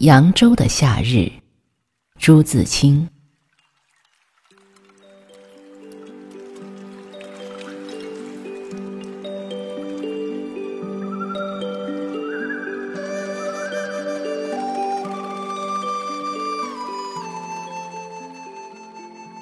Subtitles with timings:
[0.00, 1.30] 扬州的夏日，
[2.18, 3.06] 朱自清。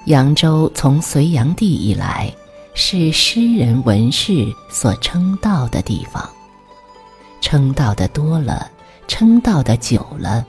[0.07, 2.35] 扬州从隋炀帝以来，
[2.75, 6.29] 是诗人文士所称道的地方。
[7.41, 8.69] 称道的多了，
[9.09, 10.47] 称道的久了，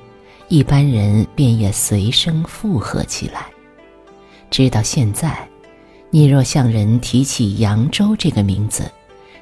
[0.50, 3.48] 一般人便也随声附和起来。
[4.52, 5.48] 直到现在，
[6.12, 8.92] 你若向人提起扬州这个名字，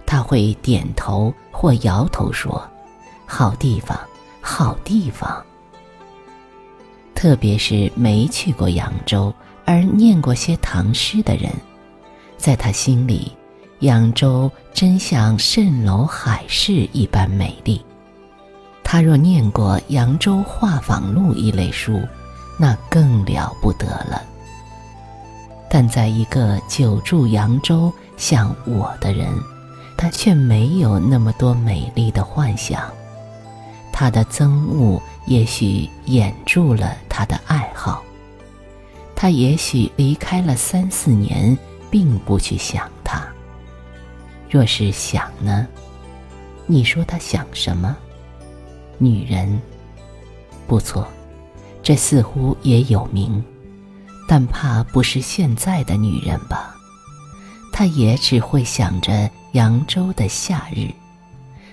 [0.06, 2.66] 他会点头或摇头说
[3.28, 4.00] ：“好地方，
[4.40, 5.44] 好地方。”
[7.14, 9.34] 特别是没去过扬州。
[9.70, 11.52] 而念过些唐诗的人，
[12.38, 13.30] 在他心里，
[13.80, 17.82] 扬州真像蜃楼海市一般美丽。
[18.90, 22.02] 他若念过《扬州画舫录》一类书，
[22.58, 24.24] 那更了不得了。
[25.70, 29.28] 但在一个久住扬州像我的人，
[29.98, 32.82] 他却没有那么多美丽的幻想。
[33.92, 38.02] 他的憎恶也许掩住了他的爱好。
[39.14, 41.58] 他也许离开了三四年，
[41.92, 43.22] 并不去想他。
[44.50, 45.68] 若是想呢？
[46.66, 47.94] 你说他想什么？
[48.98, 49.62] 女人，
[50.68, 51.08] 不错，
[51.84, 53.44] 这似乎也有名，
[54.28, 56.76] 但怕不是现在的女人吧？
[57.72, 60.90] 他也只会想着扬州的夏日，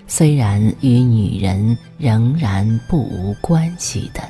[0.07, 4.21] 虽然与女人仍然不无关系的。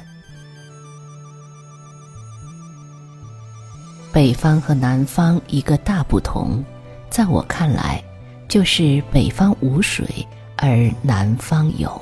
[4.13, 6.63] 北方和南方一个大不同，
[7.09, 8.01] 在我看来，
[8.47, 12.01] 就是北方无水，而南方有。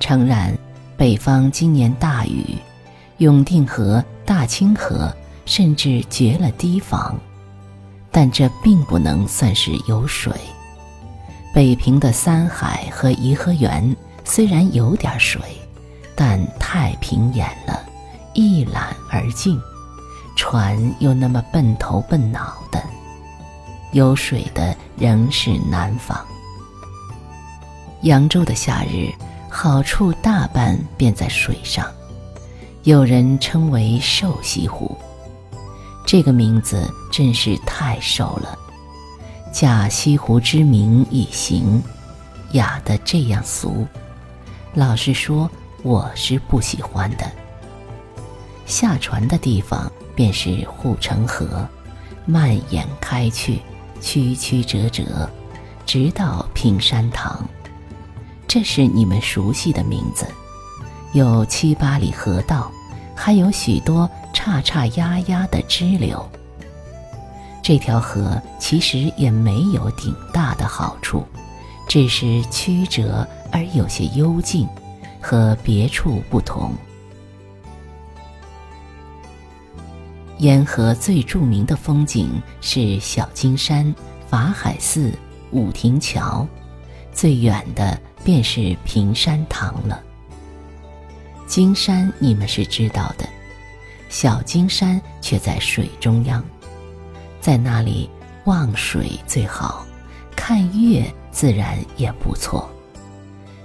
[0.00, 0.56] 诚然，
[0.96, 2.56] 北方今年大雨，
[3.18, 7.16] 永定河、大清河甚至绝了堤防，
[8.10, 10.32] 但这并不能算是有水。
[11.54, 13.94] 北平的三海和颐和园
[14.24, 15.40] 虽然有点水，
[16.16, 17.84] 但太平眼了，
[18.32, 19.60] 一览而尽。
[20.36, 22.82] 船又那么笨头笨脑的，
[23.92, 26.18] 有水的仍是南方。
[28.02, 29.10] 扬州的夏日，
[29.50, 31.84] 好处大半便在水上，
[32.84, 34.96] 有人称为“瘦西湖”。
[36.06, 38.56] 这个名字真是太瘦了，
[39.52, 41.82] 假西湖之名以行，
[42.52, 43.86] 雅的这样俗。
[44.74, 45.50] 老实说，
[45.82, 47.30] 我是不喜欢的。
[48.64, 49.90] 下船的地方。
[50.12, 51.66] 便是护城河，
[52.26, 53.58] 蔓延开去，
[54.02, 55.30] 曲曲折折，
[55.86, 57.42] 直到平山堂。
[58.52, 60.26] 这是你们熟悉的名字，
[61.12, 62.68] 有七八里河道，
[63.14, 66.28] 还有许多叉叉压压的支流。
[67.62, 71.24] 这条河其实也没有顶大的好处，
[71.88, 74.66] 只是曲折而有些幽静，
[75.20, 76.72] 和别处不同。
[80.38, 83.94] 沿河最著名的风景是小金山、
[84.28, 85.16] 法海寺、
[85.52, 86.44] 五亭桥，
[87.12, 90.02] 最远的便是平山堂了。
[91.46, 93.28] 金山你们是知道的，
[94.08, 96.44] 小金山却在水中央，
[97.40, 98.08] 在那里
[98.44, 99.84] 望水最好，
[100.36, 102.70] 看月自然也不错。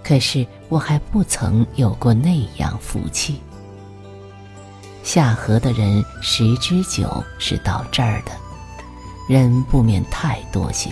[0.03, 3.39] 可是我还不曾有过那样福气。
[5.03, 8.31] 下河的人十之九是到这儿的，
[9.29, 10.89] 人不免太多些。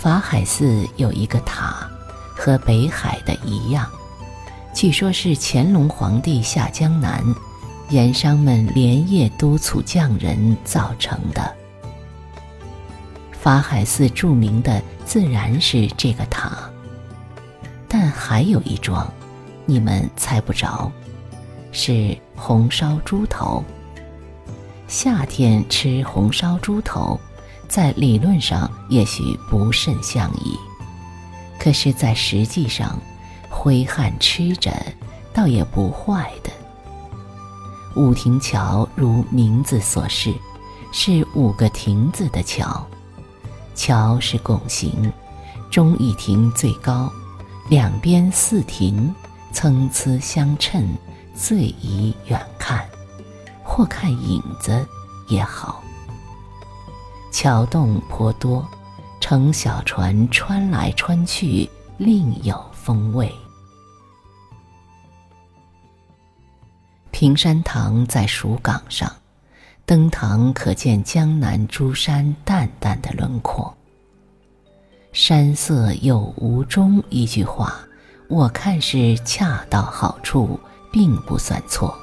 [0.00, 1.86] 法海寺有一个塔，
[2.34, 3.86] 和北海的一样，
[4.72, 7.22] 据说是乾隆皇帝下江南，
[7.90, 11.54] 盐商们连夜督促匠人造成的。
[13.30, 16.50] 法海寺著名的自然是这个塔，
[17.86, 19.06] 但还有一桩，
[19.66, 20.90] 你们猜不着。
[21.72, 23.62] 是红烧猪头。
[24.88, 27.20] 夏天吃红烧猪头，
[27.70, 30.58] 在理论上也许不甚相宜，
[31.56, 32.98] 可是，在实际上，
[33.48, 34.72] 挥汗吃着，
[35.32, 36.50] 倒也不坏的。
[37.94, 40.34] 五亭桥如名字所示，
[40.90, 42.84] 是五个亭子的桥，
[43.76, 45.12] 桥是拱形，
[45.70, 47.08] 中一亭最高，
[47.68, 49.14] 两边四亭，
[49.52, 50.84] 参差相称。
[51.32, 52.84] 最宜远看，
[53.62, 54.84] 或看影子
[55.28, 55.82] 也好。
[57.30, 58.66] 桥洞颇多，
[59.20, 63.32] 乘小船穿来穿去，另有风味。
[67.12, 69.10] 平山堂在蜀岗上，
[69.86, 73.72] 登堂可见江南诸山淡淡的轮廓。
[75.12, 77.78] 山色有无中一句话，
[78.28, 80.58] 我看是恰到好处，
[80.90, 81.96] 并不算错。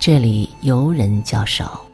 [0.00, 1.85] 这里游人较少，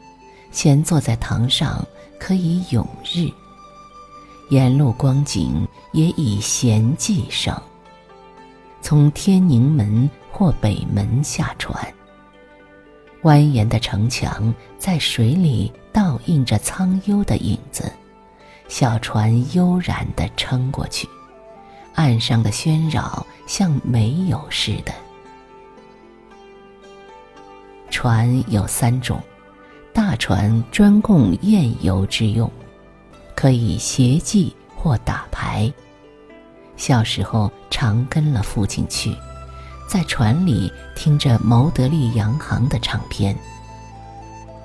[0.53, 1.85] 闲坐在堂上
[2.17, 3.27] 可以咏日。
[4.49, 7.53] 沿路光景也以闲寂胜。
[8.81, 11.75] 从天宁门或北门下船，
[13.23, 17.91] 蜿蜒的城墙在水里倒映着苍幽的影子，
[18.67, 21.07] 小船悠然地撑过去，
[21.95, 24.93] 岸上的喧扰像没有似的。
[27.89, 29.21] 船有三种，
[29.93, 32.51] 大船专供宴游之用，
[33.35, 35.71] 可以携妓或打牌。
[36.75, 39.15] 小时候常跟了父亲去，
[39.87, 43.37] 在船里听着牟德利洋行的唱片。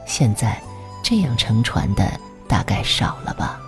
[0.06, 0.58] 现在
[1.04, 2.10] 这样乘船的
[2.48, 3.60] 大概少了吧。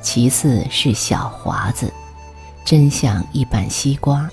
[0.00, 1.92] 其次是小华子，
[2.64, 4.30] 真像一板西瓜。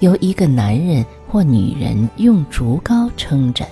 [0.00, 3.66] 由一个男人或女人用竹篙撑着，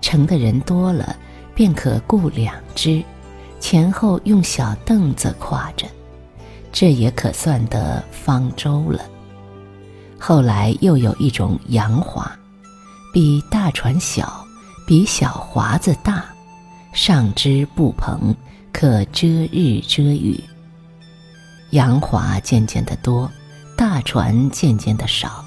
[0.00, 1.14] 乘的人多了，
[1.54, 3.02] 便可雇两只，
[3.60, 5.86] 前后用小凳子挎着，
[6.72, 9.02] 这也可算得方舟了。
[10.18, 12.34] 后来又有一种洋华，
[13.12, 14.44] 比大船小，
[14.86, 16.24] 比小华子大，
[16.94, 18.34] 上支布棚，
[18.72, 20.42] 可遮日遮雨。
[21.70, 23.30] 洋华渐渐的多。
[23.78, 25.44] 大船渐渐的少，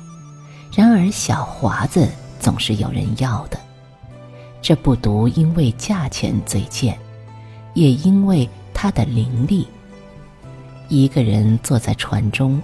[0.74, 2.07] 然而小华子
[2.39, 3.60] 总是有人要的。
[4.62, 6.98] 这不独因为价钱最贱，
[7.74, 9.68] 也因为它的灵力。
[10.88, 12.62] 一个人坐在船中，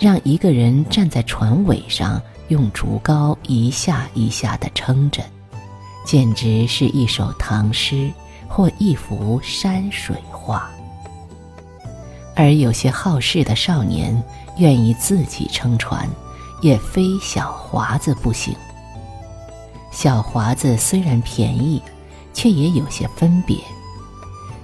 [0.00, 5.22] 让一个人站在船尾上，用竹篙一下一下的撑着，
[6.04, 8.10] 简直是一首唐诗
[8.48, 10.68] 或一幅山水画。
[12.38, 14.22] 而有些好事的少年。
[14.56, 16.04] 愿意自己撑船，
[16.62, 18.52] 也非小华子不行。
[19.92, 21.80] 小华子虽然便宜，
[22.34, 23.56] 却也有些分别。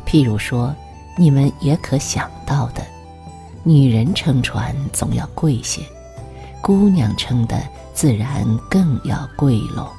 [0.04, 0.74] 譬如说，
[1.16, 2.84] 你们也可想到的，
[3.62, 5.80] 女人撑船总要贵些，
[6.60, 7.62] 姑娘撑的
[7.92, 9.92] 自然更要贵喽。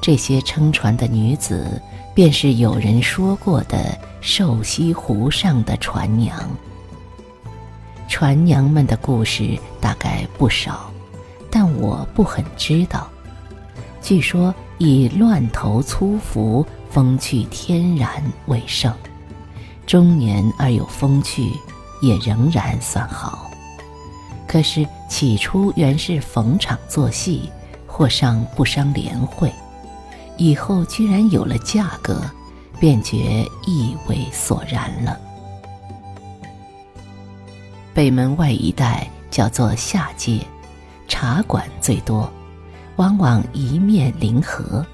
[0.00, 1.80] 这些撑船的女子，
[2.12, 6.38] 便是有人说过的瘦西湖上的船娘。
[8.08, 10.90] 船娘们的故事大概不少，
[11.50, 13.08] 但我不很知道。
[14.00, 18.10] 据说以乱头粗服、风趣天然
[18.46, 18.92] 为盛，
[19.86, 21.52] 中年而有风趣，
[22.00, 23.50] 也仍然算好。
[24.46, 27.50] 可是起初原是逢场作戏，
[27.86, 29.52] 或上不伤联会，
[30.38, 32.22] 以后居然有了价格，
[32.78, 35.18] 便觉意味索然了。
[37.94, 40.40] 北门外一带叫做下街，
[41.08, 42.30] 茶馆最多，
[42.96, 44.84] 往往一面临河。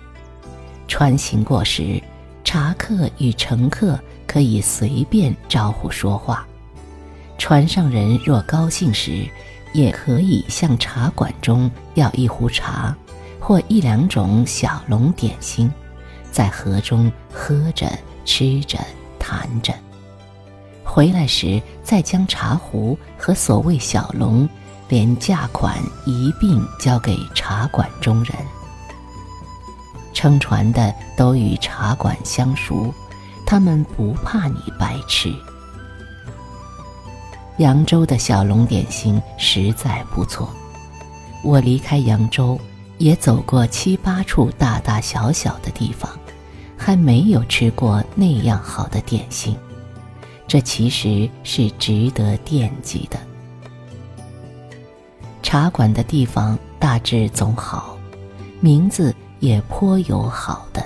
[0.88, 2.02] 船行过时，
[2.42, 6.46] 茶客与乘客可以随便招呼说话。
[7.36, 9.26] 船上人若高兴时，
[9.72, 12.96] 也可以向茶馆中要一壶茶，
[13.40, 15.70] 或一两种小笼点心，
[16.34, 17.88] 在河中喝着、
[18.24, 18.76] 吃着、
[19.20, 19.72] 谈着。
[20.82, 24.48] 回来时，再将茶壶和所谓小笼，
[24.88, 28.34] 连价款一并交给茶馆中人。
[30.12, 32.92] 撑船的都与茶馆相熟，
[33.46, 35.32] 他们不怕你白吃。
[37.58, 40.52] 扬州的小笼点心实在不错，
[41.44, 42.60] 我离开扬州，
[42.98, 46.10] 也走过七八处大大小小的地方，
[46.84, 49.56] 还没有吃过那样好的点心。
[50.46, 53.18] 这其实是值得惦记的。
[55.42, 57.96] 茶馆的地方大致总好，
[58.60, 60.84] 名字也颇有好的，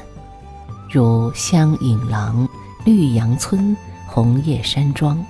[0.88, 2.48] 如香影廊、
[2.84, 3.76] 绿杨村、
[4.06, 5.20] 红叶山庄，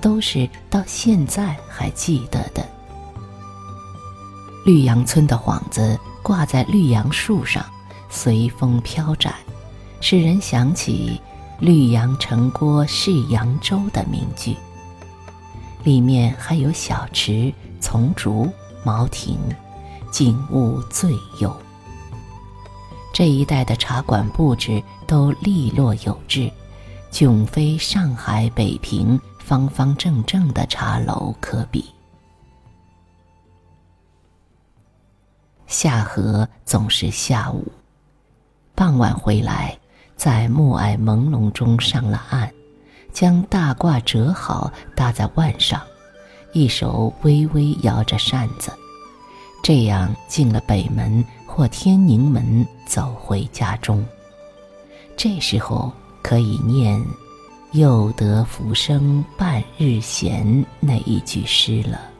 [0.00, 2.68] 都是到现在还记得的。
[4.66, 7.64] 绿杨村的幌子挂在绿杨树上，
[8.10, 9.34] 随风飘展，
[10.02, 11.18] 使人想起。
[11.60, 14.56] 绿杨城郭是扬州的名句，
[15.84, 18.50] 里面还有小池、丛竹、
[18.84, 19.38] 茅亭，
[20.10, 21.56] 景物最优。
[23.14, 26.50] 这一带的茶馆布置都利落有致，
[27.12, 31.84] 迥非上海、北平方方正正的茶楼可比。
[35.68, 37.70] 下河总是下午。
[38.74, 39.78] 傍晚回来，
[40.22, 42.48] 在暮霭朦胧中上了岸，
[43.12, 45.82] 将大褂折好搭在腕上，
[46.52, 48.70] 一手微微摇着扇子，
[49.64, 54.06] 这样进了北门或天宁门，走回家中。
[55.16, 55.90] 这时候
[56.22, 57.04] 可以念
[57.74, 62.11] “又得浮生半日闲”那一句诗了。